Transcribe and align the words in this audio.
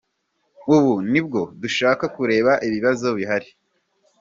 Ubu 0.75 0.93
nibwo 1.11 1.41
dushaka 1.61 2.05
kureba 2.15 2.51
ibibazo 2.67 3.07
bihari. 3.17 3.49